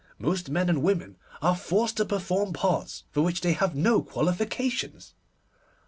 [0.17, 5.13] Most men and women are forced to perform parts for which they have no qualifications.